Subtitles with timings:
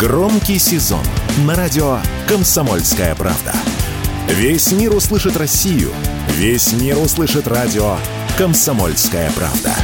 [0.00, 1.04] Громкий сезон
[1.44, 3.52] на радио «Комсомольская правда».
[4.28, 5.92] Весь мир услышит Россию.
[6.36, 7.98] Весь мир услышит радио
[8.38, 9.74] «Комсомольская правда».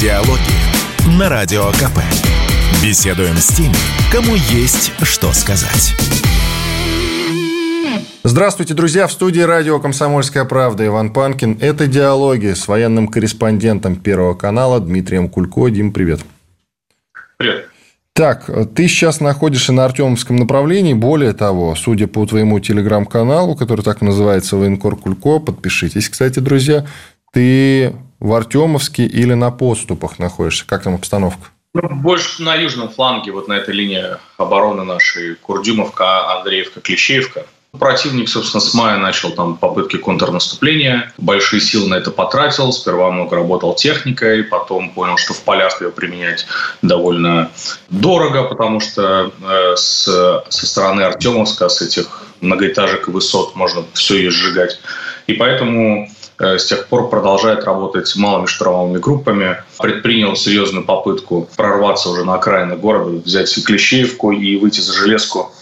[0.00, 1.98] Диалоги на Радио КП.
[2.80, 3.74] Беседуем с теми,
[4.12, 5.92] кому есть что сказать.
[8.28, 9.06] Здравствуйте, друзья!
[9.06, 11.58] В студии радио «Комсомольская правда» Иван Панкин.
[11.60, 15.68] Это диалоги с военным корреспондентом Первого канала Дмитрием Кулько.
[15.68, 16.22] Дим, привет.
[17.36, 17.68] Привет.
[18.14, 20.92] Так, ты сейчас находишься на Артемовском направлении.
[20.92, 26.84] Более того, судя по твоему телеграм-каналу, который так называется «Военкор Кулько», подпишитесь, кстати, друзья,
[27.32, 30.66] ты в Артемовске или на подступах находишься?
[30.66, 31.50] Как там обстановка?
[31.74, 34.02] Ну, больше на южном фланге, вот на этой линии
[34.36, 37.46] обороны нашей, Курдюмовка, Андреевка, Клещеевка.
[37.78, 41.12] Противник, собственно, с мая начал там попытки контрнаступления.
[41.18, 42.72] Большие силы на это потратил.
[42.72, 46.46] Сперва много работал техникой, потом понял, что в полях ее применять
[46.82, 47.50] довольно
[47.90, 50.04] дорого, потому что э, с,
[50.48, 54.78] со стороны Артемовска, с этих многоэтажек и высот можно все и сжигать.
[55.26, 56.08] И поэтому
[56.38, 59.62] э, с тех пор продолжает работать малыми штурмовыми группами.
[59.78, 65.52] Предпринял серьезную попытку прорваться уже на окраины города, взять Клещеевку и выйти за железку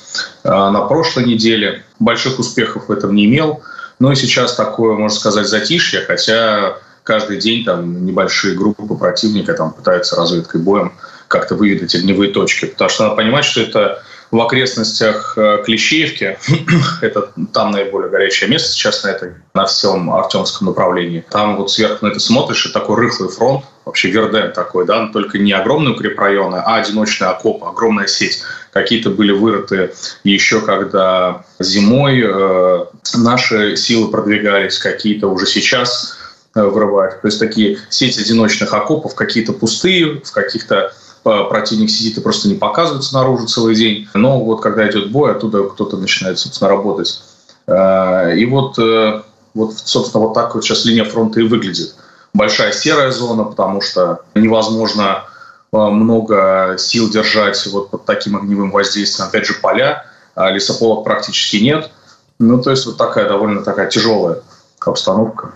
[0.45, 1.85] на прошлой неделе.
[1.99, 3.63] Больших успехов в этом не имел.
[3.99, 9.73] Но и сейчас такое, можно сказать, затишье, хотя каждый день там небольшие группы противника там
[9.73, 10.93] пытаются разведкой боем
[11.29, 12.67] как-то выведать огневые точки.
[12.67, 16.39] Потому что надо понимать, что это в окрестностях э, Клещеевки.
[17.03, 21.25] это там наиболее горячее место сейчас на этой, на всем Артемском направлении.
[21.31, 25.39] Там вот сверху на это смотришь, и такой рыхлый фронт, вообще Верден такой, да, только
[25.39, 28.43] не огромные укрепрайоны, а одиночный окоп, огромная сеть.
[28.75, 29.95] Какие-то были вырыты
[30.25, 36.19] еще когда зимой э, наши силы продвигались, какие-то уже сейчас
[36.55, 37.23] э, вырывают.
[37.23, 42.55] То есть такие сети одиночных окопов, какие-то пустые, в каких-то противник сидит и просто не
[42.55, 44.09] показывается наружу целый день.
[44.13, 47.23] Но вот когда идет бой, оттуда кто-то начинает, собственно, работать.
[47.67, 49.23] Э, и вот, э,
[49.55, 51.95] вот, собственно, вот так вот сейчас линия фронта и выглядит.
[52.33, 55.34] Большая серая зона, потому что невозможно э,
[55.75, 59.29] много сил держать вот под таким огневым воздействием.
[59.29, 61.91] Опять же, поля, а лесополок практически нет.
[62.39, 64.39] Ну, то есть вот такая довольно такая тяжелая
[64.81, 65.53] обстановка.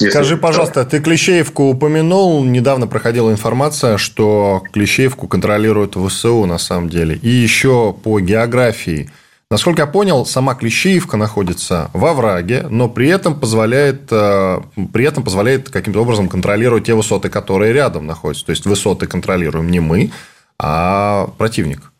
[0.00, 2.44] Если Скажи, пожалуйста, ты Клещеевку упомянул.
[2.44, 7.16] Недавно проходила информация, что Клещеевку контролирует ВСУ на самом деле.
[7.16, 9.10] И еще по географии.
[9.50, 14.60] Насколько я понял, сама Клещеевка находится во враге, но при этом позволяет, э,
[14.92, 18.44] при этом позволяет каким-то образом контролировать те высоты, которые рядом находятся.
[18.44, 20.12] То есть высоты контролируем не мы,
[20.58, 21.92] а противник.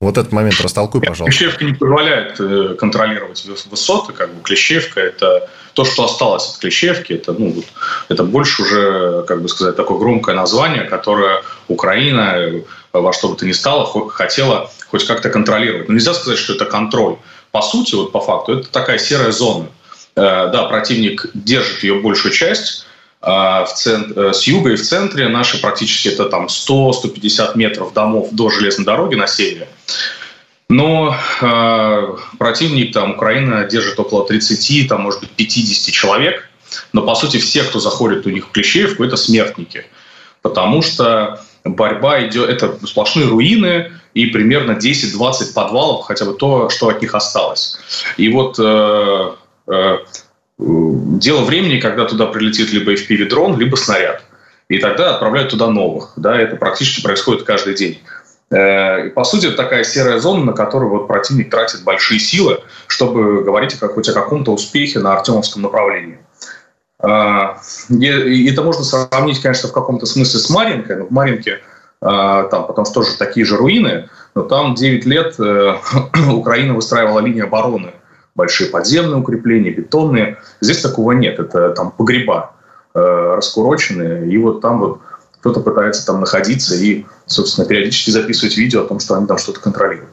[0.00, 1.26] Вот этот момент растолкуй, пожалуйста.
[1.26, 4.12] Клещевка не позволяет э, контролировать высоты.
[4.12, 7.12] Как бы Клещевка– это то, что осталось от Клещевки.
[7.12, 7.66] Это, ну, вот,
[8.08, 12.62] это больше уже, как бы сказать, такое громкое название, которое Украина
[12.92, 15.88] во что бы то ни стало хотела хоть как-то контролировать.
[15.88, 17.16] Но нельзя сказать, что это контроль.
[17.52, 19.68] По сути, вот по факту, это такая серая зона.
[20.16, 22.86] Э, да, противник держит ее большую часть,
[23.20, 28.48] в центр, с юга и в центре наши практически это там 100-150 метров домов до
[28.48, 29.68] железной дороги на севере.
[30.70, 36.48] Но э, противник, там, Украина держит около 30, там, может быть, 50 человек.
[36.92, 39.86] Но, по сути, все, кто заходит у них в Клещеевку, это смертники.
[40.42, 46.88] Потому что борьба идет, это сплошные руины и примерно 10-20 подвалов, хотя бы то, что
[46.88, 47.78] от них осталось.
[48.16, 49.30] И вот э,
[49.68, 49.98] э,
[50.58, 54.22] дело времени, когда туда прилетит либо FPV-дрон, либо снаряд.
[54.68, 56.12] И тогда отправляют туда новых.
[56.16, 58.00] Да, это практически происходит каждый день.
[58.50, 62.60] Э, и, по сути, это такая серая зона, на которую вот противник тратит большие силы,
[62.86, 66.18] чтобы говорить о, хоть о каком-то успехе на Артемовском направлении.
[67.02, 67.54] Э,
[67.88, 71.58] и это можно сравнить, конечно, в каком-то смысле с Маринкой, но в Маринке э,
[72.00, 75.36] там, потому что тоже такие же руины, но там 9 лет
[76.32, 77.92] Украина выстраивала линию обороны,
[78.34, 80.38] большие подземные укрепления, бетонные.
[80.60, 82.52] Здесь такого нет, это там погреба
[82.92, 85.00] раскуроченные, и вот там вот
[85.40, 89.60] кто-то пытается там находиться и, собственно, периодически записывать видео о том, что они там что-то
[89.60, 90.10] контролируют.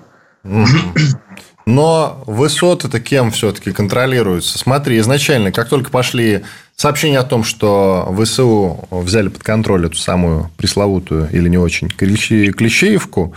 [1.67, 4.57] Но высоты-то кем все-таки контролируются?
[4.57, 6.43] Смотри, изначально, как только пошли
[6.75, 13.33] сообщения о том, что ВСУ взяли под контроль эту самую пресловутую или не очень Клещеевку,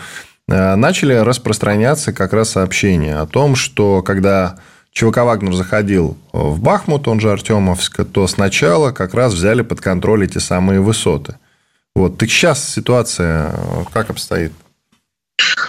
[0.49, 4.59] э, начали распространяться как раз сообщения о том, что когда
[4.93, 10.25] ЧВК «Вагнер» заходил в Бахмут, он же Артемовск, то сначала как раз взяли под контроль
[10.25, 11.37] эти самые высоты–
[11.95, 12.19] вот.
[12.19, 14.53] Так сейчас ситуация э, как обстоит?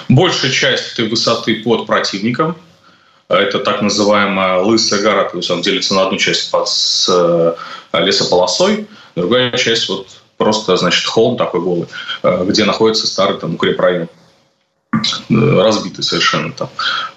[0.09, 2.55] Большая часть этой высоты под противником.
[3.29, 7.53] Это так называемая лысая гора, то есть он делится на одну часть под, с э,
[7.93, 11.87] лесополосой, другая часть вот просто, значит, холм такой голый,
[12.23, 14.09] э, где находится старый там укрепрайон
[15.29, 16.69] разбитый совершенно там.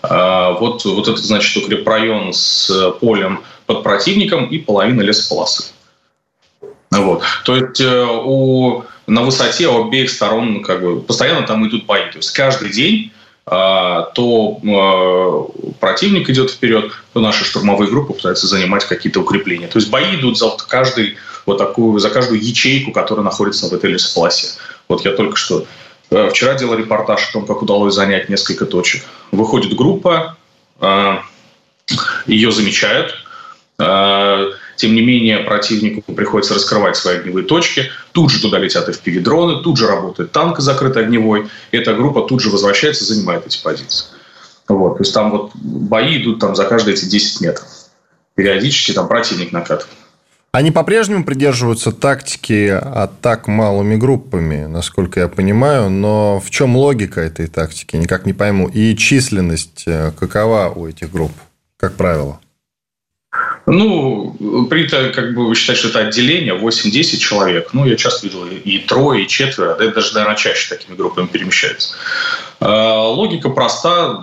[0.03, 2.71] А вот, вот этот, значит, укрепрайон с
[3.01, 5.73] полем под противником и половина лесополосы.
[6.93, 7.23] Вот.
[7.45, 12.11] То есть у, на высоте обеих сторон как бы постоянно там идут бои.
[12.11, 13.13] То есть каждый день
[13.47, 19.67] а, то а, противник идет вперед, то наши штурмовые группы пытаются занимать какие-то укрепления.
[19.67, 23.91] То есть бои идут за каждый, вот такую, за каждую ячейку, которая находится в этой
[23.91, 24.49] лесополосе.
[24.89, 25.67] Вот я только что
[26.11, 29.05] э, вчера делал репортаж о том, как удалось занять несколько точек.
[29.31, 30.39] Выходит группа,
[30.81, 31.23] а,
[32.27, 33.15] ее замечают,
[34.77, 37.91] тем не менее, противнику приходится раскрывать свои огневые точки.
[38.13, 41.49] Тут же туда летят FPV-дроны, тут же работает танк закрытый огневой.
[41.71, 44.07] Эта группа тут же возвращается, занимает эти позиции.
[44.69, 44.99] Вот.
[44.99, 47.67] То есть там вот бои идут там за каждые эти 10 метров.
[48.35, 49.97] Периодически там противник накатывает.
[50.55, 57.49] Они по-прежнему придерживаются тактики атак малыми группами, насколько я понимаю, но в чем логика этой
[57.49, 58.69] тактики, никак не пойму.
[58.69, 61.33] И численность э, какова у этих групп,
[61.77, 62.39] как правило?
[63.67, 67.71] Ну, принято как бы считать, что это отделение 8-10 человек.
[67.73, 71.95] Ну, я часто видел и трое, и четверо, да даже, наверное, чаще такими группами перемещаются.
[72.61, 74.23] А, логика проста.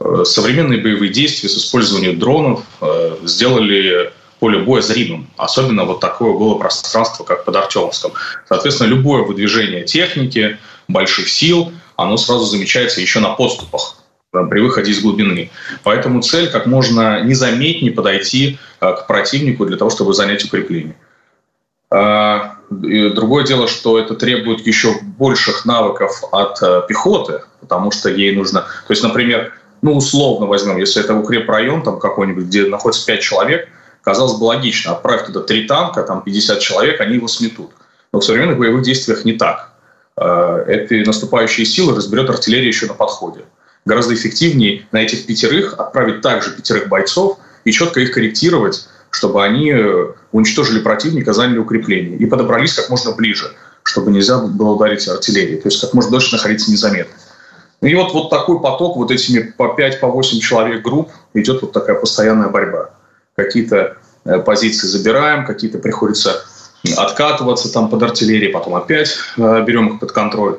[0.00, 5.28] Э, современные боевые действия с использованием дронов э, сделали поле боя зримым.
[5.36, 8.12] Особенно вот такое было пространство, как под Артемовском.
[8.48, 13.96] Соответственно, любое выдвижение техники, больших сил, оно сразу замечается еще на подступах
[14.30, 15.50] при выходе из глубины.
[15.82, 20.96] Поэтому цель как можно незаметнее подойти э, к противнику для того, чтобы занять укрепление.
[21.90, 28.36] А, другое дело, что это требует еще больших навыков от э, пехоты, потому что ей
[28.36, 28.60] нужно...
[28.60, 33.68] То есть, например, ну, условно возьмем, если это укрепрайон там какой-нибудь, где находится 5 человек,
[34.02, 37.70] казалось бы логично, отправь туда 3 танка, там 50 человек, они его сметут.
[38.12, 39.72] Но в современных боевых действиях не так.
[40.16, 43.44] Эти наступающие силы разберет артиллерия еще на подходе
[43.84, 49.72] гораздо эффективнее на этих пятерых отправить также пятерых бойцов и четко их корректировать, чтобы они
[49.72, 53.52] э, уничтожили противника, заняли укрепление и подобрались как можно ближе,
[53.82, 57.14] чтобы нельзя было ударить артиллерией, то есть как можно дольше находиться незаметно.
[57.80, 61.72] И вот, вот такой поток, вот этими по 5, по 8 человек групп, идет вот
[61.72, 62.90] такая постоянная борьба.
[63.36, 66.44] Какие-то э, позиции забираем, какие-то приходится
[66.96, 70.54] откатываться там под артиллерией, потом опять э, берем их под контроль.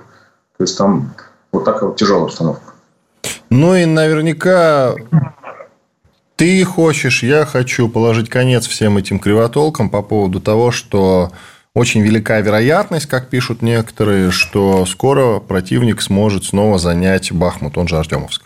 [0.58, 1.14] То есть там
[1.52, 2.74] вот такая вот тяжелая установка.
[3.50, 4.96] Ну и наверняка
[6.36, 11.32] ты хочешь, я хочу положить конец всем этим кривотолкам по поводу того, что
[11.74, 17.98] очень велика вероятность, как пишут некоторые, что скоро противник сможет снова занять Бахмут, он же
[17.98, 18.44] Артемовск.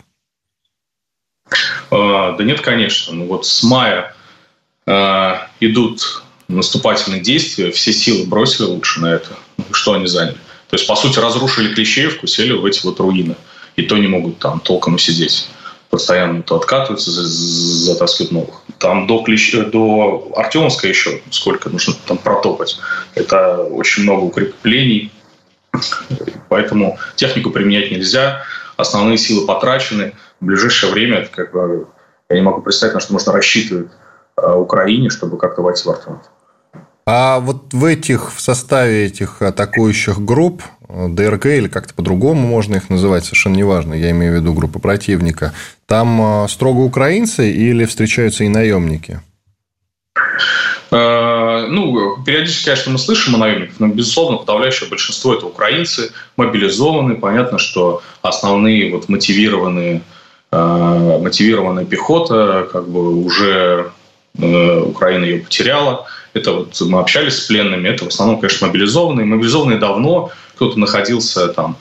[1.90, 3.12] А, да нет, конечно.
[3.12, 4.14] Ну вот с мая
[4.86, 9.30] а, идут наступательные действия, все силы бросили лучше на это.
[9.70, 10.38] Что они заняли?
[10.68, 13.36] То есть, по сути, разрушили Клещеевку, сели в эти вот руины
[13.76, 15.48] и то не могут там толком сидеть.
[15.90, 18.62] Постоянно то откатываются, затаскивают новых.
[18.78, 19.54] Там до, Клещ...
[19.54, 22.78] до Артемовска еще сколько нужно там протопать.
[23.14, 25.12] Это очень много укреплений,
[26.48, 28.42] поэтому технику применять нельзя.
[28.76, 30.14] Основные силы потрачены.
[30.40, 31.86] В ближайшее время как бы,
[32.28, 33.88] я не могу представить, на что можно рассчитывать
[34.36, 36.30] э, Украине, чтобы как-то войти в Артемовск.
[37.06, 42.88] А вот в этих, в составе этих атакующих групп, ДРГ или как-то по-другому можно их
[42.88, 45.52] называть, совершенно неважно, я имею в виду группы противника,
[45.86, 49.20] там а, строго украинцы или встречаются и наемники?
[50.90, 57.16] А, ну, периодически, конечно, мы слышим о наемниках, но, безусловно, подавляющее большинство– это украинцы, мобилизованные.
[57.16, 60.00] Понятно, что основные вот мотивированные,
[60.52, 63.90] мотивированная пехота, как бы уже
[64.38, 69.24] э, Украина ее потеряла– это вот мы общались с пленными, это в основном, конечно, мобилизованные.
[69.24, 71.76] Мобилизованные давно, кто-то находился там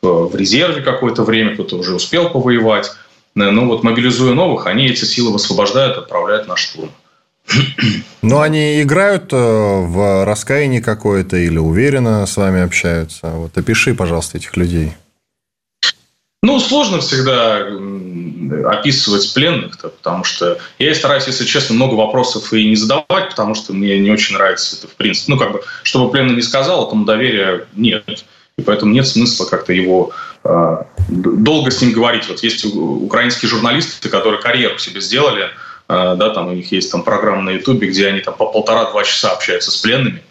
[0.00, 2.92] в резерве какое-то время, кто-то уже успел повоевать.
[3.34, 6.90] Но вот мобилизуя новых, они эти силы высвобождают, отправляют на штурм.
[8.22, 13.28] Но они играют э, в раскаяние какое-то или уверенно с вами общаются.
[13.28, 14.94] Вот опиши, пожалуйста, этих людей.
[16.46, 17.66] Ну, сложно всегда
[18.70, 23.72] описывать пленных-то, потому что я стараюсь, если честно, много вопросов и не задавать, потому что
[23.72, 25.32] мне не очень нравится это в принципе.
[25.32, 28.24] Ну, как бы, чтобы пленный не сказал, этому доверия нет.
[28.56, 30.12] И поэтому нет смысла как-то его
[30.44, 30.76] э,
[31.08, 32.28] долго с ним говорить.
[32.28, 37.02] Вот есть украинские журналисты, которые карьеру себе сделали, э, да, там у них есть там
[37.02, 40.22] программа на Ютубе, где они там по полтора-два часа общаются с пленными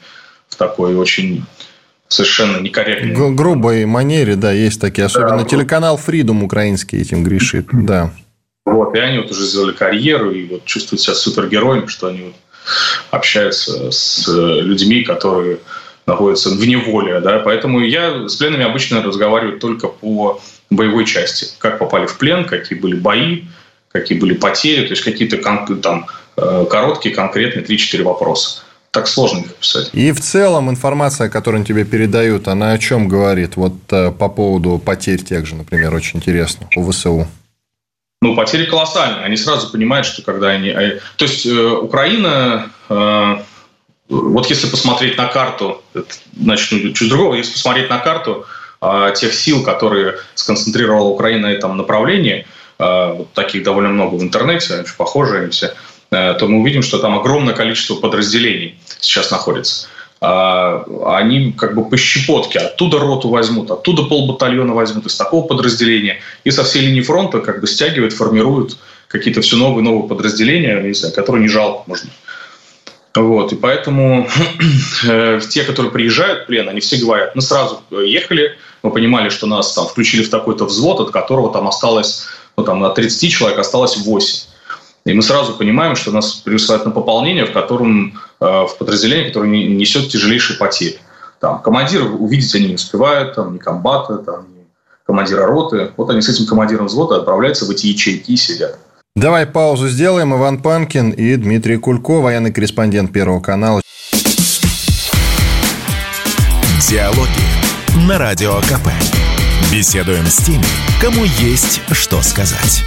[0.48, 1.44] в такой очень
[2.08, 3.36] совершенно некорректной.
[3.36, 5.06] грубой манере, да, есть такие.
[5.06, 8.12] Особенно да, телеканал Freedom украинский этим грешит, да.
[8.66, 12.36] Вот, и они вот уже сделали карьеру и вот чувствуют себя супергероями, что они вот
[13.12, 15.60] общаются с людьми, которые
[16.08, 21.80] находятся в неволе, да, поэтому я с пленными обычно разговариваю только по боевой части, как
[21.80, 23.44] попали в плен, какие были бои,
[23.92, 25.38] какие были потери, то есть какие-то
[25.78, 26.08] там
[26.38, 28.65] э, короткие, конкретные 3-4 вопроса.
[28.96, 29.90] Так сложно их писать.
[29.94, 33.58] И в целом информация, которую тебе передают, она о чем говорит?
[33.58, 37.28] Вот э, по поводу потерь тех же, например, очень интересно, у ВСУ.
[38.22, 39.26] Ну, потери колоссальные.
[39.26, 40.70] Они сразу понимают, что когда они...
[40.70, 42.72] Э, то есть, Украина
[44.10, 45.82] вот если посмотреть на карту,
[46.36, 48.46] начну чуть другого, если посмотреть на карту
[48.82, 52.46] э, тех сил, которые сконцентрировала Украина на этом направлении,
[52.78, 55.74] э, вот таких довольно много в интернете, очень похожие они все,
[56.12, 59.88] э, то мы увидим, что там огромное количество подразделений сейчас находится.
[60.22, 66.20] Э, они как бы по щепотке оттуда роту возьмут, оттуда полбатальона возьмут из такого подразделения,
[66.44, 70.94] и со всей линии фронта как бы стягивают, формируют какие-то все новые новые подразделения, не
[70.94, 72.04] знаю, которые не жалко, быть.
[73.14, 74.28] Вот, и поэтому
[75.08, 79.48] э, те, которые приезжают в плен, они все говорят, мы сразу ехали, мы понимали, что
[79.48, 82.26] нас там включили в такой-то взвод, от которого там осталось,
[82.58, 84.55] ну там от 30 человек осталось 8.
[85.06, 89.50] И мы сразу понимаем, что нас присылают на пополнение, в котором э, в подразделении, которое
[89.50, 90.98] несет тяжелейшие потери.
[91.40, 94.66] Там командира увидеть они не успевают, там ни комбата, там ни
[95.06, 95.92] командира роты.
[95.96, 98.80] Вот они с этим командиром взвода отправляются в эти ячейки и сидят.
[99.16, 100.34] Давай паузу сделаем.
[100.34, 103.82] Иван Панкин и Дмитрий Кулько, военный корреспондент Первого канала.
[106.90, 108.90] Диалоги на Радио КП.
[109.72, 110.66] Беседуем с теми,
[111.00, 112.84] кому есть что сказать.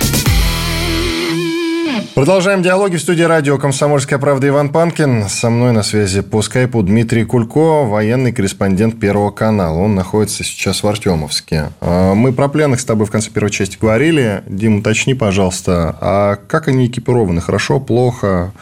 [2.15, 5.29] Продолжаем диалоги в студии радио «Комсомольская правда» Иван Панкин.
[5.29, 9.79] Со мной на связи по скайпу Дмитрий Кулько, военный корреспондент Первого канала.
[9.79, 11.71] Он находится сейчас в Артемовске.
[11.81, 14.43] А, мы про пленных с тобой в конце первой части говорили.
[14.47, 17.41] Дим, уточни, пожалуйста, а как они экипированы?
[17.41, 18.53] Хорошо, плохо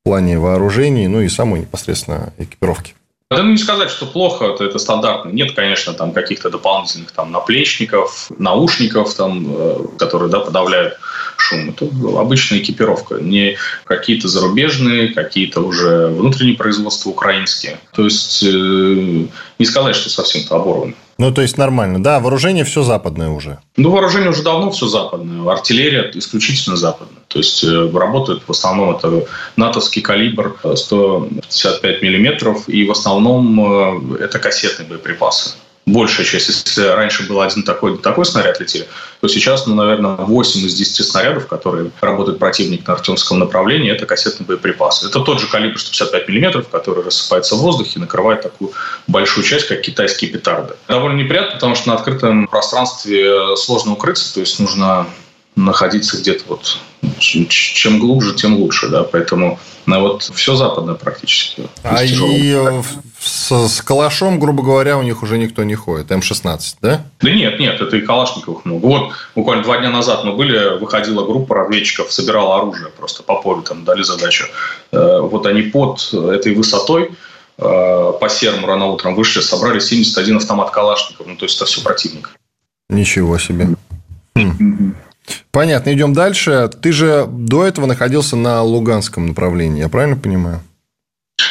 [0.00, 2.94] в плане вооружений, ну и самой непосредственно экипировки?
[3.36, 5.30] Да, ну, не сказать, что плохо, это, это стандартно.
[5.30, 10.98] Нет, конечно, там каких-то дополнительных там наплечников, наушников, там, э, которые да, подавляют
[11.36, 11.70] шум.
[11.70, 17.78] Это обычная экипировка, не какие-то зарубежные, какие-то уже внутренние производства украинские.
[17.94, 20.94] То есть, э, не сказать, что совсем-то оборвано.
[21.22, 22.02] Ну, то есть нормально.
[22.02, 23.58] Да, вооружение все западное уже.
[23.76, 25.48] Ну, вооружение уже давно все западное.
[25.48, 27.22] Артиллерия исключительно западная.
[27.28, 29.24] То есть э, работает в основном это
[29.54, 35.54] натовский калибр 155 миллиметров, и в основном э, это кассетные боеприпасы
[35.86, 36.48] большая часть.
[36.48, 38.86] Если раньше был один такой, такой снаряд летели,
[39.20, 44.06] то сейчас, ну, наверное, 8 из 10 снарядов, которые работает противник на Артемском направлении, это
[44.06, 45.02] кассетный боеприпас.
[45.02, 48.72] Это тот же калибр 155 миллиметров, который рассыпается в воздухе и накрывает такую
[49.06, 50.74] большую часть, как китайские петарды.
[50.88, 55.06] Довольно неприятно, потому что на открытом пространстве сложно укрыться, то есть нужно
[55.56, 56.78] находиться где-то вот
[57.18, 61.68] чем глубже, тем лучше, да, поэтому ну, вот все западное практически.
[61.82, 62.82] А и э,
[63.20, 67.04] с, с калашом, грубо говоря, у них уже никто не ходит, М-16, да?
[67.20, 68.86] Да нет, нет, это и Калашниковых много.
[68.86, 73.62] Вот буквально два дня назад мы были, выходила группа разведчиков, собирала оружие просто по полю,
[73.62, 74.46] там дали задачу.
[74.92, 77.10] Э, вот они под этой высотой
[77.58, 81.82] э, по серому рано утром вышли, собрали 71 автомат Калашников, ну то есть это все
[81.82, 82.30] противник.
[82.88, 83.68] Ничего себе.
[85.52, 86.70] Понятно, идем дальше.
[86.80, 90.62] Ты же до этого находился на Луганском направлении, я правильно понимаю?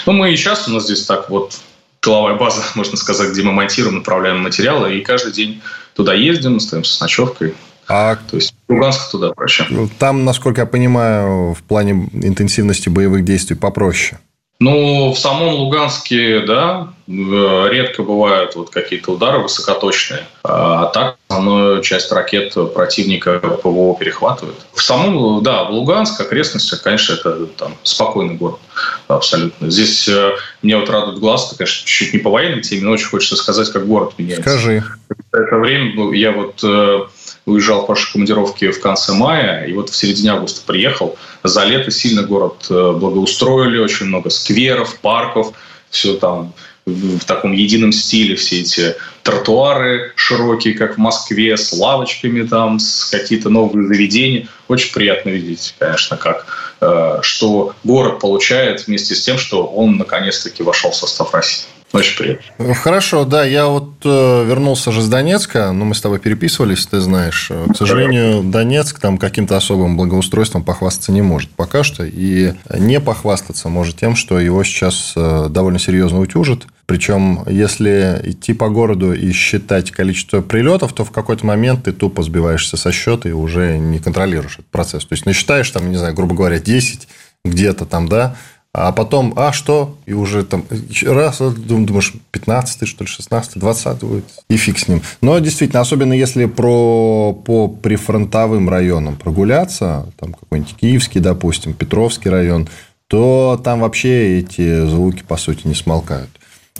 [0.07, 1.59] Ну, мы и сейчас у нас здесь так вот
[1.99, 5.61] тыловая база, можно сказать, где мы монтируем, направляем материалы, и каждый день
[5.95, 7.53] туда ездим, остаемся с ночевкой.
[7.87, 8.15] А...
[8.15, 9.67] То есть Луганск туда проще.
[9.99, 14.19] Там, насколько я понимаю, в плане интенсивности боевых действий попроще.
[14.61, 20.27] Ну, в самом Луганске, да, э, редко бывают вот какие-то удары высокоточные.
[20.43, 24.57] А так основную часть ракет противника ПВО перехватывает.
[24.75, 28.59] В самом, да, в Луганск, окрестностях, конечно, это там спокойный город
[29.07, 29.71] абсолютно.
[29.71, 33.07] Здесь э, мне вот радует глаз, это, конечно, чуть-чуть не по военной теме, но очень
[33.07, 34.47] хочется сказать, как город меняется.
[34.47, 34.83] Скажи.
[35.31, 36.99] Это время ну, я вот э,
[37.45, 41.17] уезжал в прошлой командировке в конце мая, и вот в середине августа приехал.
[41.43, 45.53] За лето сильно город э, благоустроили, очень много скверов, парков,
[45.89, 46.53] все там
[46.85, 53.05] в таком едином стиле, все эти тротуары широкие, как в Москве, с лавочками там, с
[53.05, 54.47] какие-то новые заведения.
[54.67, 56.45] Очень приятно видеть, конечно, как
[56.81, 61.65] э, что город получает вместе с тем, что он наконец-таки вошел в состав России.
[61.93, 62.73] Очень приятно.
[62.73, 67.01] Хорошо, да, я вот э, вернулся же с Донецка, ну, мы с тобой переписывались, ты
[67.01, 67.47] знаешь.
[67.49, 73.01] Э, к сожалению, Донецк там каким-то особым благоустройством похвастаться не может пока что, и не
[73.01, 76.65] похвастаться может тем, что его сейчас э, довольно серьезно утюжат.
[76.85, 82.23] Причем, если идти по городу и считать количество прилетов, то в какой-то момент ты тупо
[82.23, 85.05] сбиваешься со счета и уже не контролируешь этот процесс.
[85.05, 87.07] То есть, насчитаешь там, не знаю, грубо говоря, 10
[87.43, 88.35] где-то там, да,
[88.73, 89.97] А потом, а что?
[90.05, 90.65] И уже там
[91.05, 94.25] раз, думаешь, 15 что ли, 16 20 будет.
[94.49, 95.01] И фиг с ним.
[95.19, 102.69] Но действительно, особенно если про, по прифронтовым районам прогуляться, там какой-нибудь Киевский, допустим, Петровский район,
[103.07, 106.29] то там вообще эти звуки, по сути, не смолкают.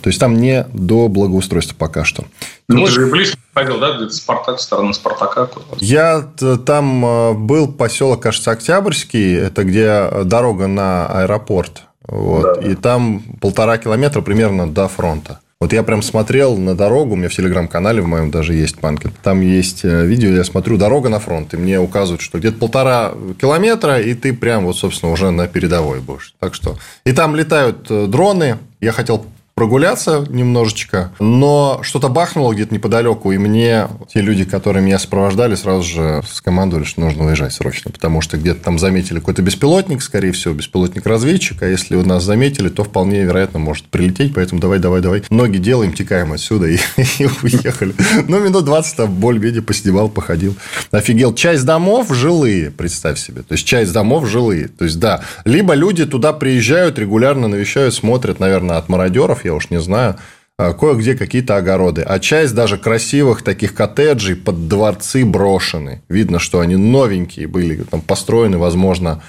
[0.02, 2.24] То есть, там не до благоустройства пока что.
[2.68, 5.48] Ну, ты же близко ходил, да, где-то Спартак, сторона Спартака?
[5.78, 6.22] Я
[6.66, 11.82] там э, был поселок, кажется, Октябрьский, это где дорога на аэропорт.
[12.06, 12.68] Вот, да.
[12.68, 15.38] И там полтора километра примерно до фронта.
[15.62, 19.12] Вот я прям смотрел на дорогу, у меня в телеграм-канале в моем даже есть панкет.
[19.22, 23.12] Там есть э, видео, я смотрю дорога на фронт, и мне указывают, что где-то полтора
[23.40, 26.34] километра, и ты прям вот, собственно, уже на передовой будешь.
[26.40, 26.76] Так что...
[27.04, 28.58] И там летают э, дроны.
[28.80, 34.98] Я хотел прогуляться немножечко, но что-то бахнуло где-то неподалеку, и мне те люди, которые меня
[34.98, 40.02] сопровождали, сразу же скомандовали, что нужно уезжать срочно, потому что где-то там заметили какой-то беспилотник,
[40.02, 44.78] скорее всего, беспилотник-разведчик, а если у нас заметили, то вполне вероятно может прилететь, поэтому давай,
[44.78, 45.22] давай, давай.
[45.30, 46.76] Ноги делаем, текаем отсюда и,
[47.18, 47.94] и уехали.
[48.28, 50.56] Ну, минут 20 там более-менее посидевал, походил.
[50.90, 51.34] Офигел.
[51.34, 53.42] Часть домов жилые, представь себе.
[53.42, 54.68] То есть, часть домов жилые.
[54.68, 59.70] То есть, да, либо люди туда приезжают, регулярно навещают, смотрят, наверное, от мародеров, я уж
[59.70, 60.16] не знаю,
[60.58, 62.02] а, кое-где какие-то огороды.
[62.02, 66.02] А часть даже красивых таких коттеджей под дворцы брошены.
[66.08, 69.22] Видно, что они новенькие были, там построены, возможно,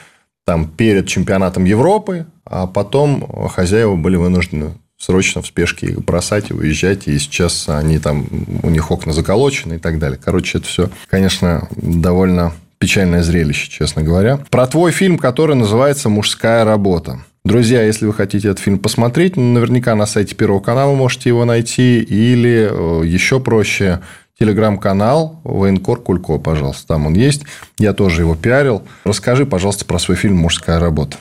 [0.46, 6.54] там перед чемпионатом Европы, а потом хозяева были вынуждены срочно в спешке их бросать и
[6.54, 8.28] уезжать, и сейчас они там,
[8.62, 10.20] у них окна заколочены и так далее.
[10.24, 14.38] Короче, это все, конечно, довольно печальное зрелище, честно говоря.
[14.50, 17.20] Про твой фильм, который называется «Мужская работа».
[17.46, 22.00] Друзья, если вы хотите этот фильм посмотреть, наверняка на сайте Первого канала можете его найти,
[22.00, 24.00] или э, еще проще,
[24.40, 27.44] телеграм-канал Военкор Кулько, пожалуйста, там он есть.
[27.78, 28.84] Я тоже его пиарил.
[29.04, 31.18] Расскажи, пожалуйста, про свой фильм «Мужская работа».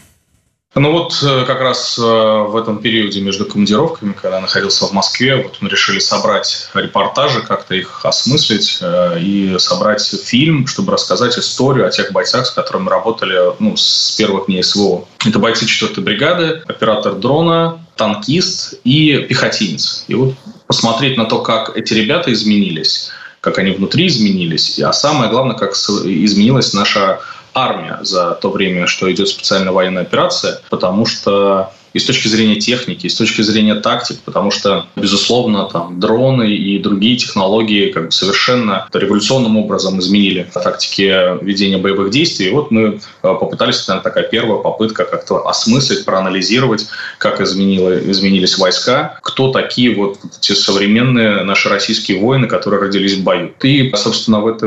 [0.74, 4.92] Ну вот э, как раз э, в этом периоде между командировками, когда я находился в
[4.92, 11.36] Москве, вот мы решили собрать репортажи, как-то их осмыслить э, и собрать фильм, чтобы рассказать
[11.36, 15.04] историю о тех бойцах, с которыми работали ну, с первых дней СВО.
[15.26, 20.06] Это бойцы 4-й бригады, оператор дрона, танкист и пехотинец.
[20.08, 20.34] И вот
[20.66, 23.10] посмотреть на то, как эти ребята изменились,
[23.42, 27.20] как они внутри изменились, а самое главное, как изменилась наша
[27.54, 32.56] армия за то время, что идет специальная военная операция, потому что и с точки зрения
[32.56, 38.06] техники, и с точки зрения тактик, потому что, безусловно, там дроны и другие технологии как
[38.06, 42.48] бы совершенно революционным образом изменили тактики ведения боевых действий.
[42.48, 46.86] И вот мы э, попытались, наверное, такая первая попытка как-то осмыслить, проанализировать,
[47.18, 53.22] как изменило, изменились войска, кто такие вот эти современные наши российские воины, которые родились в
[53.22, 53.52] бою.
[53.62, 54.66] И, собственно, в это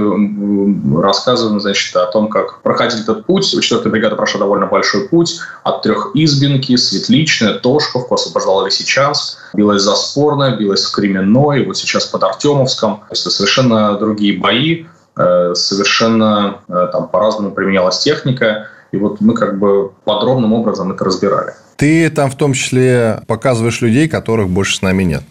[1.01, 3.53] рассказываем, значит, о том, как проходил этот путь.
[3.55, 6.75] 4-я бригада прошла довольно большой путь от трех избинки,
[7.15, 12.97] светли Личная, Тошковку освобождала Лисичанск, билась за Спорное, билась в Кременной, вот сейчас под Артемовском.
[12.97, 14.85] То есть это совершенно другие бои,
[15.17, 18.67] э, совершенно э, там по-разному применялась техника.
[18.91, 21.53] И вот мы как бы подробным образом это разбирали.
[21.75, 25.23] Ты там в том числе показываешь людей, которых больше с нами нет.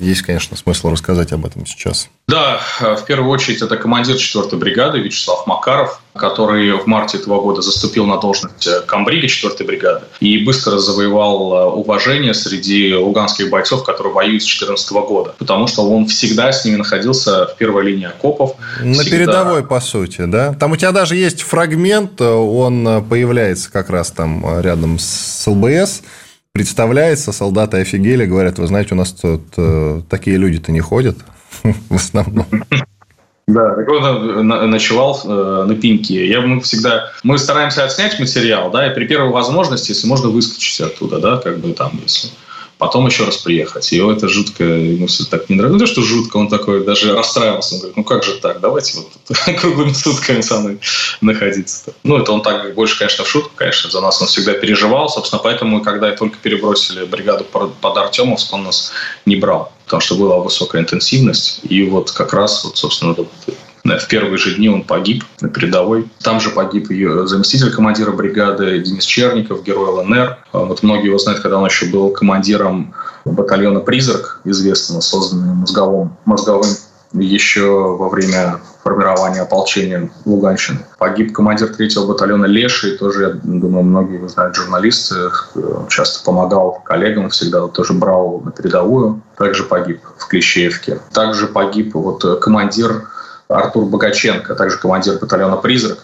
[0.00, 2.08] Есть, конечно, смысл рассказать об этом сейчас.
[2.28, 7.62] Да, в первую очередь это командир 4-й бригады Вячеслав Макаров, который в марте этого года
[7.62, 14.12] заступил на должность комбрига 4-й бригады и быстро завоевал э, уважение среди луганских бойцов, которые
[14.12, 18.54] воюют с 2014 года, потому что он всегда с ними находился в первой линии окопов.
[18.80, 19.10] На всегда...
[19.10, 20.54] передовой, по сути, да?
[20.54, 26.02] Там у тебя даже есть фрагмент, он появляется как раз там рядом с ЛБС,
[26.52, 31.16] представляется, солдаты офигели, говорят, вы знаете, у нас тут э, такие люди-то не ходят
[31.62, 32.46] в основном.
[33.52, 36.26] Да, так он ночевал э, на пеньке.
[36.26, 40.80] Я, мы всегда, мы стараемся отснять материал, да, и при первой возможности, если можно, выскочить
[40.80, 42.30] оттуда, да, как бы там, если
[42.80, 43.92] потом еще раз приехать.
[43.92, 45.78] И это жутко, ему все так не нравится.
[45.78, 47.74] Ну, то, что жутко, он такой даже расстраивался.
[47.74, 50.78] Он говорит, ну как же так, давайте вот круглыми сутками со мной
[51.20, 51.90] находиться.
[51.90, 51.94] -то.
[52.02, 55.08] Ну, это он так больше, конечно, в шутку, конечно, за нас он всегда переживал.
[55.10, 58.92] Собственно, поэтому, когда только перебросили бригаду под Артемовск, он нас
[59.26, 61.62] не брал, потому что была высокая интенсивность.
[61.64, 66.08] И вот как раз, вот, собственно, в первые же дни он погиб на передовой.
[66.22, 70.38] Там же погиб ее заместитель командира бригады Денис Черников, герой ЛНР.
[70.52, 76.16] А вот многие его знают, когда он еще был командиром батальона «Призрак», известного, созданного мозговым,
[76.24, 76.70] мозговым
[77.12, 80.78] еще во время формирования ополчения Луганщины.
[80.98, 85.30] Погиб командир третьего батальона Леший, тоже, я думаю, многие его знают, журналисты,
[85.88, 89.22] часто помогал коллегам, всегда тоже брал на передовую.
[89.36, 91.00] Также погиб в Клещеевке.
[91.12, 93.08] Также погиб вот командир
[93.48, 95.98] Артур Богаченко, также командир батальона «Призрак»,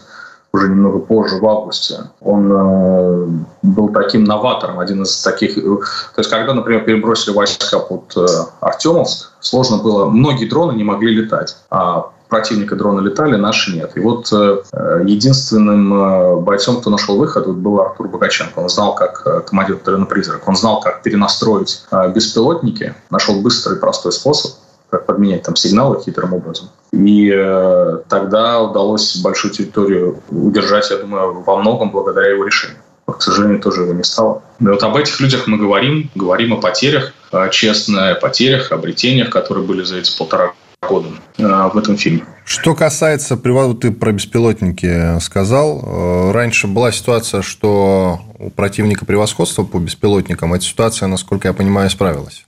[0.57, 2.11] уже немного позже, в августе.
[2.21, 3.27] Он э,
[3.62, 5.59] был таким новатором, один из таких...
[5.59, 8.27] Э, то есть, когда, например, перебросили войска под э,
[8.61, 10.07] Артемовск, сложно было...
[10.07, 13.93] Многие дроны не могли летать, а противника дроны летали, наши нет.
[13.97, 14.62] И вот э,
[15.05, 18.59] единственным э, бойцом, кто нашел выход, был Артур Богаченко.
[18.59, 21.85] Он знал, как э, командир батальона «Призрак», он знал, как перенастроить
[22.15, 24.53] беспилотники, нашел быстрый и простой способ
[24.89, 26.71] как подменять там сигналы хитрым образом.
[26.93, 32.79] И э, тогда удалось большую территорию удержать, я думаю, во многом благодаря его решению.
[33.07, 34.43] к сожалению, тоже его не стало.
[34.61, 37.12] И вот об этих людях мы говорим, говорим о потерях,
[37.51, 41.09] честно, о потерях, обретениях, которые были за эти полтора года
[41.39, 42.25] э, в этом фильме.
[42.45, 45.83] Что касается, ты про беспилотники сказал.
[45.83, 50.55] Э, раньше была ситуация, что у противника превосходство по беспилотникам.
[50.55, 52.45] Эта ситуация, насколько я понимаю, исправилась.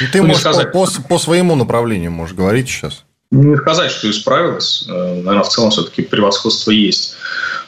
[0.00, 0.72] И ты ну, можешь сказать.
[0.72, 3.04] по, по, по своему направлению можешь говорить сейчас.
[3.30, 4.86] Не сказать, что исправилось.
[4.88, 7.16] Э, Наверное, в целом все-таки превосходство есть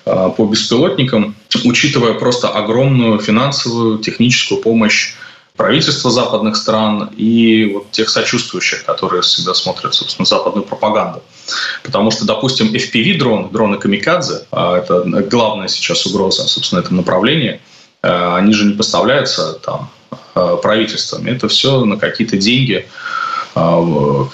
[0.04, 5.16] по беспилотникам, учитывая просто огромную финансовую, техническую помощь
[5.56, 11.22] правительства западных стран и вот тех сочувствующих, которые всегда смотрят, собственно, западную пропаганду.
[11.82, 17.60] Потому что, допустим, FPV-дрон, дроны камикадзе, а это главная сейчас угроза, собственно, этом направлении,
[18.02, 19.90] а, они же не поставляются там
[20.34, 21.30] а, правительствами.
[21.30, 22.86] Это все на какие-то деньги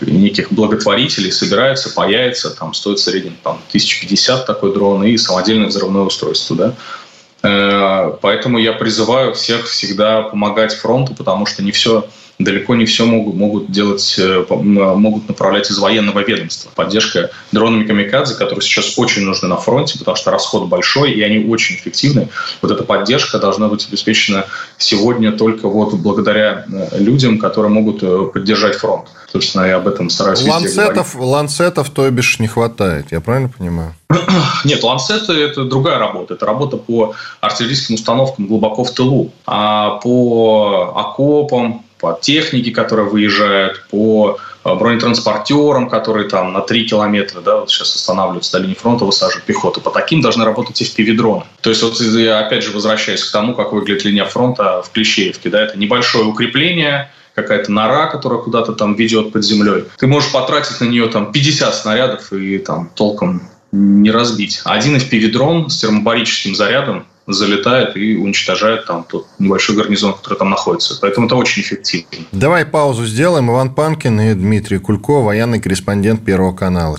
[0.01, 6.03] неких благотворителей собирается, паяется, там стоит в среднем там, 1050 такой дрон и самодельное взрывное
[6.03, 6.57] устройство.
[6.57, 6.75] Да?
[7.43, 12.07] Э, поэтому я призываю всех всегда помогать фронту, потому что не все
[12.39, 16.71] далеко не все могут, могут делать, э, могут направлять из военного ведомства.
[16.75, 21.51] Поддержка дронами камикадзе, которые сейчас очень нужны на фронте, потому что расход большой, и они
[21.51, 22.29] очень эффективны.
[22.61, 24.47] Вот эта поддержка должна быть обеспечена
[24.79, 28.01] сегодня только вот благодаря э, людям, которые могут
[28.33, 29.09] поддержать фронт.
[29.33, 33.95] Собственно, я об этом стараюсь ланцетов, ланцетов, то бишь, не хватает, я правильно понимаю?
[34.65, 36.35] Нет, ланцеты– это другая работа.
[36.35, 39.33] Это работа по артиллерийским установкам глубоко в тылу.
[39.47, 47.41] А по окопам, по технике, которая выезжает, по а, бронетранспортерам, которые там на 3 километра,
[47.41, 49.81] да, вот сейчас останавливаются до линии фронта, высаживают пехоту.
[49.81, 51.45] По таким должны работать FPV-дроны.
[51.61, 55.49] То есть, вот я опять же возвращаюсь к тому, как выглядит линия фронта в Клещеевке.
[55.49, 59.85] Да, это небольшое укрепление, какая-то нора, которая куда-то там ведет под землей.
[59.97, 64.61] Ты можешь потратить на нее там 50 снарядов и там толком не разбить.
[64.65, 70.99] Один FPV-дрон с термобарическим зарядом залетает и уничтожает там тот небольшой гарнизон, который там находится.
[71.01, 72.27] Поэтому это очень эффективно.
[72.33, 73.51] Давай паузу сделаем.
[73.51, 76.99] Иван Панкин и Дмитрий Кулько, военный корреспондент Первого канала.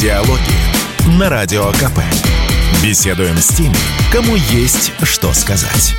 [0.00, 2.00] Диалоги на Радио КП.
[2.82, 3.74] Беседуем с теми,
[4.12, 5.94] кому есть что сказать.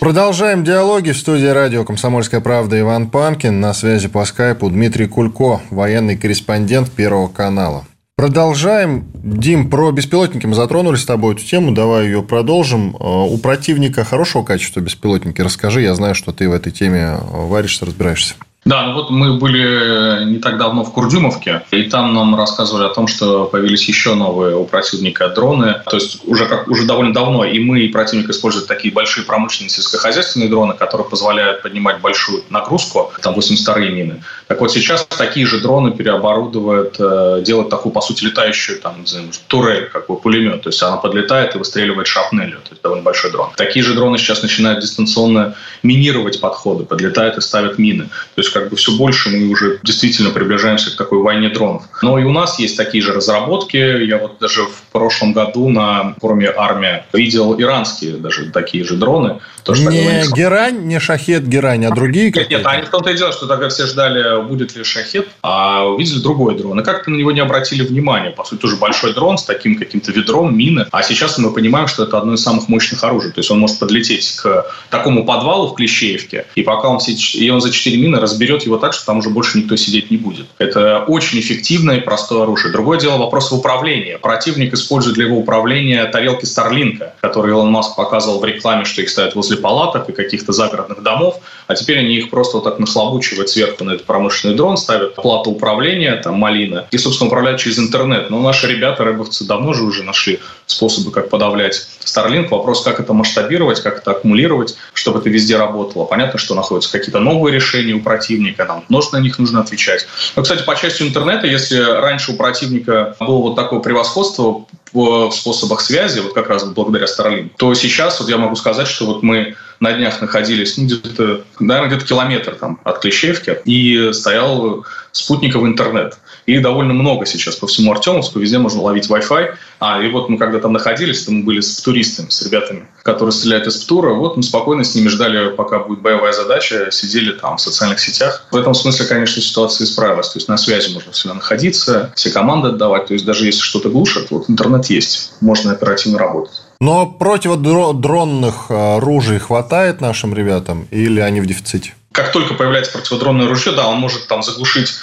[0.00, 3.60] Продолжаем диалоги в студии радио «Комсомольская правда» Иван Панкин.
[3.60, 7.84] На связи по скайпу Дмитрий Кулько, военный корреспондент Первого канала.
[8.16, 9.06] Продолжаем.
[9.14, 11.72] Дим, про беспилотники мы затронули с тобой эту тему.
[11.72, 12.94] Давай ее продолжим.
[12.94, 15.40] Э, у противника хорошего качества беспилотники.
[15.40, 18.34] Расскажи, я знаю, что ты в этой теме варишься, разбираешься.
[18.64, 22.90] Да, ну вот мы были не так давно в Курдюмовке, и там нам рассказывали о
[22.90, 25.82] том, что появились еще новые у противника дроны.
[25.90, 29.68] То есть уже, как, уже довольно давно и мы, и противник используют такие большие промышленные
[29.68, 34.22] сельскохозяйственные дроны, которые позволяют поднимать большую нагрузку, там 82-е мины.
[34.52, 39.30] Так вот сейчас такие же дроны переоборудовывают, э, делают такую, по сути, летающую там, знаю,
[39.46, 40.60] турель, какой пулемет.
[40.60, 42.58] То есть она подлетает и выстреливает шапнелью.
[42.58, 43.48] То есть довольно большой дрон.
[43.56, 48.10] Такие же дроны сейчас начинают дистанционно минировать подходы, подлетают и ставят мины.
[48.34, 51.84] То есть как бы все больше мы уже действительно приближаемся к такой войне дронов.
[52.02, 53.78] Но и у нас есть такие же разработки.
[54.04, 59.40] Я вот даже в прошлом году на форуме «Армия» видел иранские даже такие же дроны.
[59.64, 60.28] То, что не они...
[60.34, 63.68] Герань, не Шахет Герань, а другие Нет, нет, они в том-то и дело, что тогда
[63.68, 66.80] все ждали, будет ли Шахет, а увидели другой дрон.
[66.80, 68.30] И как-то на него не обратили внимания.
[68.30, 70.86] По сути, тоже большой дрон с таким каким-то ведром, мины.
[70.90, 73.32] А сейчас мы понимаем, что это одно из самых мощных оружий.
[73.32, 76.98] То есть он может подлететь к такому подвалу в Клещеевке, и пока он,
[77.34, 80.16] и он за 4 мины разберет его так, что там уже больше никто сидеть не
[80.16, 80.46] будет.
[80.58, 82.72] Это очень эффективное и простое оружие.
[82.72, 84.16] Другое дело вопрос в управлении.
[84.20, 89.10] Противник использует для его управления тарелки Старлинка, которые Илон Маск показывал в рекламе, что их
[89.10, 93.48] ставят возле палаток и каких-то загородных домов, а теперь они их просто вот так нахлобучивают
[93.48, 98.30] сверху на этот промышленный дрон, ставят плату управления, там, малина, и, собственно, управляют через интернет.
[98.30, 102.48] Но наши ребята, рэбовцы, давно же уже нашли способы, как подавлять Starlink.
[102.48, 106.04] Вопрос, как это масштабировать, как это аккумулировать, чтобы это везде работало.
[106.04, 110.06] Понятно, что находятся какие-то новые решения у противника, нам тоже на них нужно отвечать.
[110.36, 115.80] Но, кстати, по части интернета, если раньше у противника было вот такое превосходство в способах
[115.80, 119.56] связи, вот как раз благодаря Starlink, то сейчас вот я могу сказать, что вот мы
[119.80, 126.18] на днях находились ну, где-то, наверное, где-то километр там, от Клещевки, и стоял спутниковый интернет.
[126.46, 129.54] И довольно много сейчас по всему Артемовску, везде можно ловить Wi-Fi.
[129.80, 133.32] А, и вот мы когда там находились, то мы были с туристами, с ребятами, которые
[133.32, 134.14] стреляют из ПТУРа.
[134.14, 138.46] Вот мы спокойно с ними ждали, пока будет боевая задача, сидели там в социальных сетях.
[138.50, 140.28] В этом смысле, конечно, ситуация исправилась.
[140.30, 143.06] То есть на связи можно всегда находиться, все команды отдавать.
[143.06, 146.62] То есть даже если что-то глушат, вот интернет есть, можно оперативно работать.
[146.80, 151.94] Но противодронных э, ружей хватает нашим ребятам или они в дефиците?
[152.10, 154.94] Как только появляется противодронное ружье, да, он может там заглушить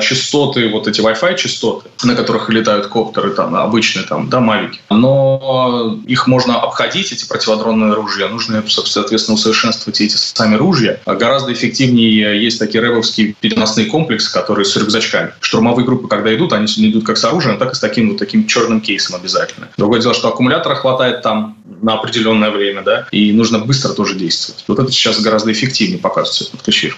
[0.00, 4.80] частоты, вот эти Wi-Fi частоты, на которых летают коптеры, там, обычные там, да, мавики.
[4.90, 8.28] Но их можно обходить, эти противодронные ружья.
[8.28, 10.98] Нужно, соответственно, усовершенствовать эти сами ружья.
[11.04, 15.32] А гораздо эффективнее есть такие рэбовские переносные комплексы, которые с рюкзачками.
[15.40, 18.46] Штурмовые группы, когда идут, они идут как с оружием, так и с таким вот таким
[18.46, 19.68] черным кейсом обязательно.
[19.76, 24.64] Другое дело, что аккумулятора хватает там на определенное время, да, и нужно быстро тоже действовать.
[24.66, 26.92] Вот это сейчас гораздо эффективнее показывается этот ключи.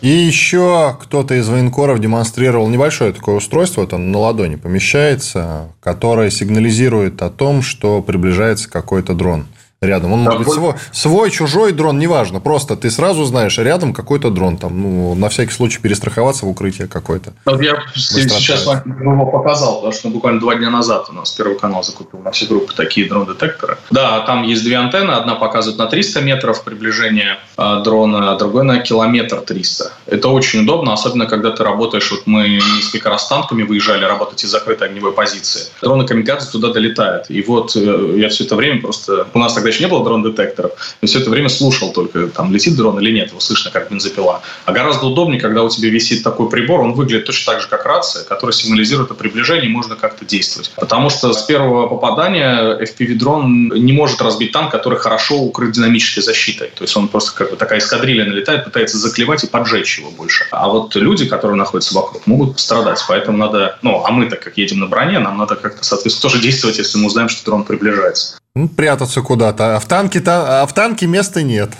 [0.00, 7.22] И еще кто-то из военкоров демонстрировал небольшое такое устройство, это на ладони помещается, которое сигнализирует
[7.22, 9.46] о том, что приближается какой-то дрон
[9.82, 10.12] рядом.
[10.12, 12.38] Он может быть свой, свой, чужой дрон, неважно.
[12.38, 14.58] Просто ты сразу знаешь, рядом какой-то дрон.
[14.58, 17.32] Там, ну, на всякий случай перестраховаться в укрытие какое-то.
[17.46, 21.58] Вот я сейчас вам его показал, потому что буквально два дня назад у нас Первый
[21.58, 23.78] канал закупил на все группы такие дрон-детекторы.
[23.90, 25.12] Да, там есть две антенны.
[25.12, 29.92] Одна показывает на 300 метров приближения а, дрона, а другой на километр 300.
[30.04, 32.10] Это очень удобно, особенно когда ты работаешь.
[32.10, 35.62] Вот мы несколько раз танками выезжали работать из закрытой огневой позиции.
[35.80, 37.30] Дроны камикадзе туда долетают.
[37.30, 39.26] И вот э, я все это время просто...
[39.32, 42.76] У нас тогда еще не было дрон-детекторов, но все это время слушал только, там, летит
[42.76, 44.42] дрон или нет, его слышно как бензопила.
[44.64, 47.84] А гораздо удобнее, когда у тебя висит такой прибор, он выглядит точно так же, как
[47.84, 50.72] рация, которая сигнализирует о приближении, можно как-то действовать.
[50.76, 56.68] Потому что с первого попадания FPV-дрон не может разбить танк, который хорошо укрыт динамической защитой.
[56.68, 60.46] То есть он просто как бы такая эскадрилья налетает, пытается заклевать и поджечь его больше.
[60.50, 63.04] А вот люди, которые находятся вокруг, могут пострадать.
[63.08, 66.42] Поэтому надо, ну, а мы так как едем на броне, нам надо как-то, соответственно, тоже
[66.42, 68.38] действовать, если мы узнаем, что дрон приближается.
[68.54, 69.76] Ну, прятаться куда-то.
[69.76, 71.70] А в танке, а в танке места нет.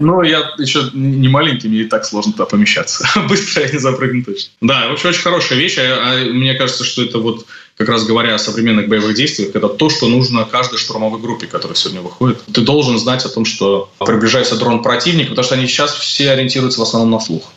[0.00, 3.08] Ну, я еще не маленький, мне и так сложно туда помещаться.
[3.28, 4.52] Быстро я не запрыгну точно.
[4.60, 5.76] Да, в общем, очень хорошая вещь.
[5.78, 7.46] А, а мне кажется, что это вот,
[7.76, 11.74] как раз говоря о современных боевых действиях, это то, что нужно каждой штурмовой группе, которая
[11.74, 12.40] сегодня выходит.
[12.52, 16.78] Ты должен знать о том, что приближается дрон противника, потому что они сейчас все ориентируются
[16.78, 17.50] в основном на слух.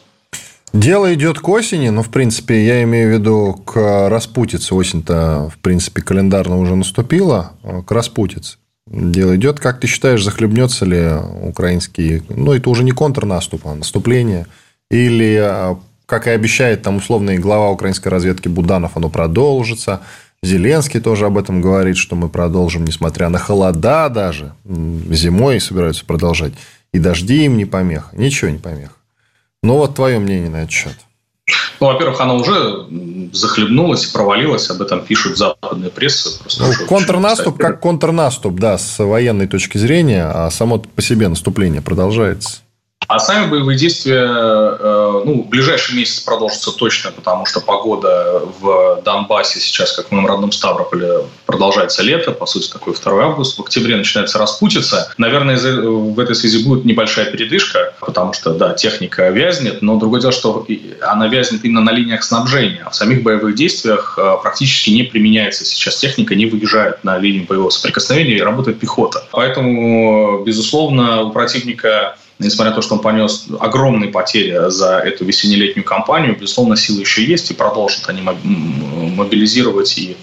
[0.73, 4.73] Дело идет к осени, но, в принципе, я имею в виду к распутице.
[4.73, 8.57] Осень-то, в принципе, календарно уже наступила, а к распутице.
[8.87, 9.59] Дело идет.
[9.59, 11.11] Как ты считаешь, захлебнется ли
[11.43, 12.23] украинский...
[12.29, 14.47] Ну, это уже не контрнаступ, а наступление.
[14.89, 20.01] Или, а, как и обещает там условный глава украинской разведки Буданов, оно продолжится.
[20.41, 24.53] Зеленский тоже об этом говорит, что мы продолжим, несмотря на холода даже.
[24.65, 26.53] Зимой собираются продолжать.
[26.93, 28.09] И дожди им не помеха.
[28.13, 28.93] Ничего не помеха.
[29.63, 30.95] Ну, вот твое мнение на этот счет.
[31.79, 32.87] Ну, во-первых, она уже
[33.31, 36.39] захлебнулась, провалилась, об этом пишут западные прессы.
[36.59, 42.61] ну, контрнаступ как контрнаступ, да, с военной точки зрения, а само по себе наступление продолжается.
[43.11, 49.01] А сами боевые действия э, ну, в ближайший месяц продолжатся точно, потому что погода в
[49.03, 53.57] Донбассе сейчас, как в моем родном Ставрополе, продолжается лето, по сути, такой 2 август.
[53.57, 55.11] В октябре начинается распутиться.
[55.17, 60.31] Наверное, в этой связи будет небольшая передышка, потому что, да, техника вязнет, но другое дело,
[60.31, 60.65] что
[61.01, 62.87] она вязнет именно на линиях снабжения.
[62.89, 67.71] В самих боевых действиях э, практически не применяется сейчас техника, не выезжает на линию боевого
[67.71, 69.25] соприкосновения и работает пехота.
[69.31, 75.85] Поэтому, безусловно, у противника несмотря на то, что он понес огромные потери за эту весенне-летнюю
[75.85, 79.97] кампанию, безусловно, силы еще есть и продолжат они мобилизировать.
[79.97, 80.17] И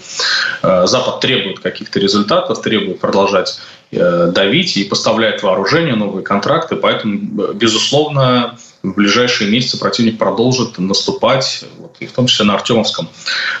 [0.61, 3.59] э, Запад требует каких-то результатов, требует продолжать
[3.91, 6.75] э, давить и поставляет вооружение, новые контракты.
[6.75, 13.09] Поэтому, безусловно, в ближайшие месяцы противник продолжит наступать, вот, и в том числе на Артемовском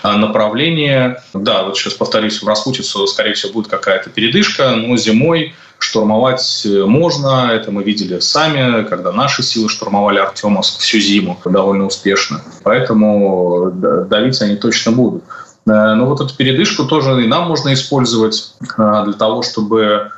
[0.03, 1.15] э, направлении.
[1.33, 6.83] Да, вот сейчас повторюсь, в Распутицу, скорее всего, будет какая-то передышка, но зимой Штурмовать э,
[6.83, 12.41] можно, это мы видели сами, когда наши силы штурмовали Артемовск всю зиму довольно успешно.
[12.63, 15.23] Поэтому давить они точно будут.
[15.65, 20.11] Э, но вот эту передышку тоже и нам можно использовать э, для того, чтобы,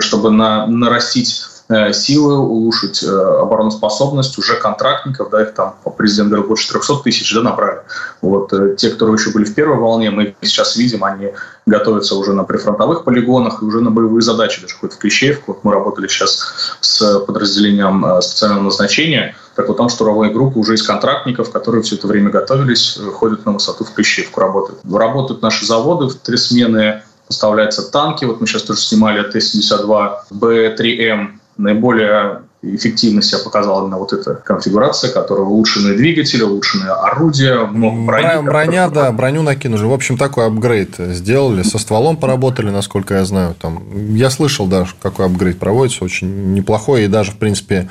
[0.00, 1.53] чтобы на, нарастить э,
[1.92, 7.42] силы, улучшить э, обороноспособность уже контрактников, да, их там президент говорил больше 300 тысяч, да,
[7.42, 7.82] направили.
[8.20, 11.32] Вот те, которые еще были в первой волне, мы сейчас видим, они
[11.66, 15.52] готовятся уже на прифронтовых полигонах и уже на боевые задачи, даже хоть в Клещеевку.
[15.52, 20.82] Вот мы работали сейчас с подразделением специального назначения, так вот там штурмовые группы уже из
[20.82, 24.80] контрактников, которые все это время готовились, ходят на высоту в Клещеевку, работают.
[24.90, 28.24] Работают наши заводы в три смены, поставляются танки.
[28.24, 31.38] Вот мы сейчас тоже снимали Т-72Б3М.
[31.56, 38.46] Наиболее эффективно себя показала именно вот эта конфигурация, которая улучшенные двигатели, улучшенные орудия, много брони.
[38.46, 39.84] Броня, да, броню накинули.
[39.84, 41.62] В общем, такой апгрейд сделали.
[41.62, 43.54] Со стволом поработали, насколько я знаю.
[43.60, 47.04] Там, я слышал, да, какой апгрейд проводится, очень неплохой.
[47.04, 47.88] И даже, в принципе,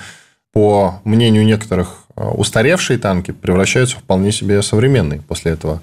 [0.54, 5.82] по мнению некоторых, устаревшие танки превращаются в вполне себе современные после этого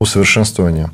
[0.00, 0.90] усовершенствования.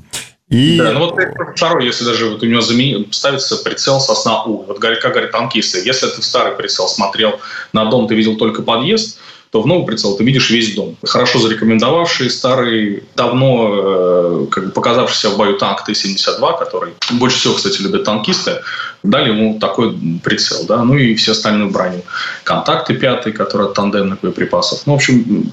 [0.49, 0.79] И...
[0.79, 1.19] Да, ну вот
[1.57, 3.13] второй, если даже вот у него замен...
[3.13, 4.63] ставится прицел сосна У.
[4.63, 7.41] Вот как говорят танкисты, если ты в старый прицел смотрел
[7.73, 9.19] на дом, ты видел только подъезд,
[9.57, 10.97] то в новый прицел ты видишь весь дом.
[11.03, 17.55] Хорошо зарекомендовавший старый, давно э, как бы показавшийся в бою танк Т-72, который больше всего,
[17.55, 18.61] кстати, любят танкисты,
[19.03, 22.03] дали ему такой прицел, да, ну и все остальную броню.
[22.45, 24.83] Контакты пятый, который от тандемных боеприпасов.
[24.85, 25.51] Ну, в общем,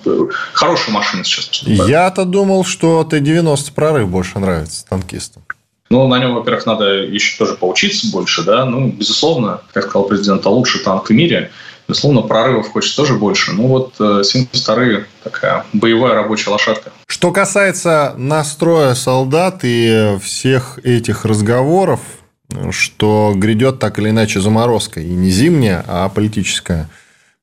[0.51, 1.63] хорошая машина сейчас.
[1.63, 5.43] Я-то думал, что Т-90 прорыв больше нравится танкистам.
[5.89, 8.65] Ну, на нем, во-первых, надо еще тоже поучиться больше, да.
[8.65, 11.51] Ну, безусловно, как сказал президент, а лучший танк в мире–
[11.87, 13.51] Безусловно, прорывов хочется тоже больше.
[13.51, 16.91] Ну вот 72-е э, такая боевая рабочая лошадка.
[17.07, 21.99] Что касается настроя солдат и всех этих разговоров,
[22.71, 26.89] что грядет так или иначе заморозка, и не зимняя, а политическая,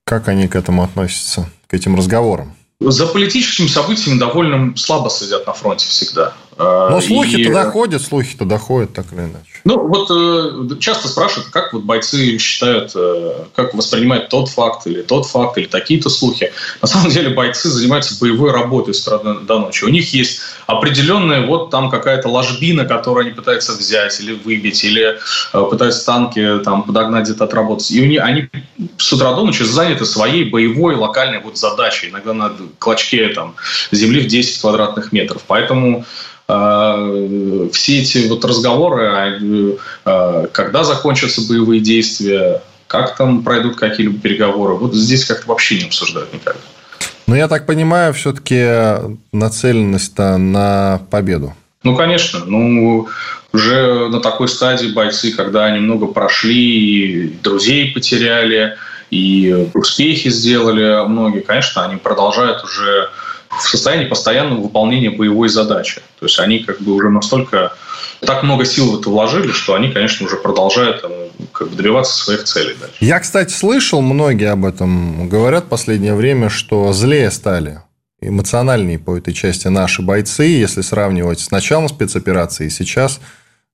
[0.05, 2.55] как они к этому относятся, к этим разговорам?
[2.81, 6.33] За политическими событиями довольно слабо следят на фронте всегда.
[6.61, 7.53] Но слухи-то и...
[7.53, 9.51] доходят, слухи-то доходят так или иначе.
[9.65, 15.03] Ну, вот э, часто спрашивают, как вот бойцы считают, э, как воспринимают тот факт или
[15.03, 16.53] тот факт, или такие-то слухи.
[16.81, 19.85] На самом деле бойцы занимаются боевой работой с утра до ночи.
[19.85, 25.19] У них есть определенная вот там какая-то ложбина, которую они пытаются взять или выбить, или
[25.53, 27.91] э, пытаются танки там подогнать где-то отработать.
[27.91, 28.49] И у них, они
[28.97, 32.09] с утра до ночи заняты своей боевой локальной вот задачей.
[32.09, 33.55] Иногда на клочке там
[33.93, 35.43] земли в 10 квадратных метров.
[35.47, 36.05] Поэтому
[37.73, 44.95] все эти вот разговоры, э, когда закончатся боевые действия, как там пройдут какие-либо переговоры, вот
[44.95, 46.61] здесь как-то вообще не обсуждают никогда.
[47.27, 48.67] Но я так понимаю, все-таки
[49.33, 51.55] нацеленность-то на победу.
[51.85, 52.41] Ну, конечно.
[52.45, 53.09] Ну,
[53.53, 58.77] уже на такой стадии бойцы, когда они много прошли, и друзей потеряли,
[59.11, 63.11] и успехи сделали многие, конечно, они продолжают уже
[63.63, 66.01] в состоянии постоянного выполнения боевой задачи.
[66.19, 67.73] То есть они как бы уже настолько
[68.21, 71.13] так много сил в это вложили, что они, конечно, уже продолжают там,
[71.53, 72.97] как бы добиваться своих целей дальше.
[73.01, 77.81] Я, кстати, слышал, многие об этом говорят в последнее время, что злее стали
[78.21, 83.21] эмоциональнее по этой части наши бойцы, если сравнивать с началом спецоперации и сейчас,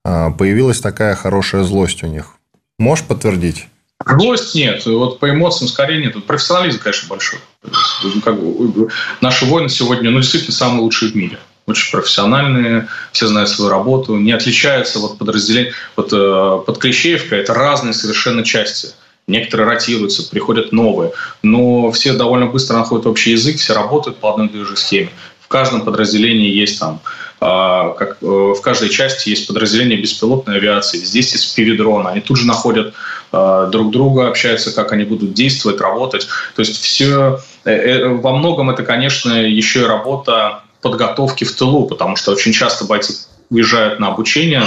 [0.05, 2.37] а, появилась такая хорошая злость у них.
[2.79, 3.67] Можешь подтвердить?
[4.05, 4.85] Злость нет.
[4.87, 6.23] Вот по эмоциям скорее нет.
[6.25, 7.39] Профессионализм, конечно, большой.
[7.63, 8.89] Ну, как бы,
[9.21, 11.39] наши воины сегодня ну, действительно самые лучшие в мире.
[11.67, 15.73] Очень профессиональные, все знают свою работу, не отличаются вот подразделения.
[15.97, 18.91] Вот э, под Клещеевка это разные совершенно части.
[19.27, 21.13] Некоторые ротируются, приходят новые.
[21.43, 25.11] Но все довольно быстро находят общий язык, все работают по одной и той же схеме.
[25.47, 27.01] В каждом подразделении есть там
[27.39, 32.39] а, как э, в каждой части есть подразделение беспилотной авиации, здесь есть пивидрон, они тут
[32.39, 32.95] же находят
[33.31, 36.27] а, друг друга, общаются, как они будут действовать, работать.
[36.55, 41.87] То есть все э, э, во многом это, конечно, еще и работа подготовки в тылу,
[41.87, 43.15] потому что очень часто бойцы
[43.51, 44.63] уезжают на обучение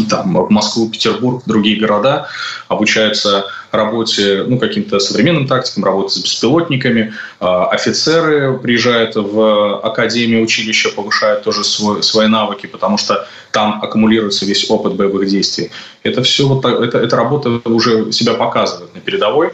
[0.00, 2.28] там, в Москву, Петербург, другие города,
[2.68, 7.14] обучаются работе, ну, каким-то современным тактикам, работе с беспилотниками.
[7.40, 14.44] А, офицеры приезжают в академию, училище, повышают тоже свой, свои навыки, потому что там аккумулируется
[14.44, 15.70] весь опыт боевых действий.
[16.02, 19.52] Это все, вот, это, эта работа уже себя показывает на передовой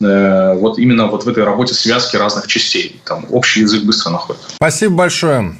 [0.00, 3.00] э, вот именно вот в этой работе связки разных частей.
[3.04, 4.42] Там общий язык быстро находит.
[4.56, 5.54] Спасибо большое.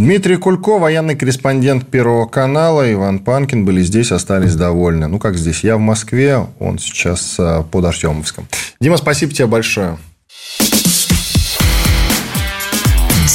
[0.00, 5.08] Дмитрий Кулько, военный корреспондент Первого канала, Иван Панкин были здесь, остались довольны.
[5.08, 5.62] Ну, как здесь?
[5.62, 8.48] Я в Москве, он сейчас э, под Артемовском.
[8.80, 9.98] Дима, спасибо тебе большое.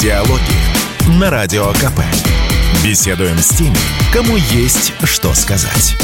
[0.02, 0.42] Диалоги
[1.20, 2.02] на Радио КП.
[2.84, 3.78] Беседуем с теми,
[4.12, 5.96] кому есть что сказать.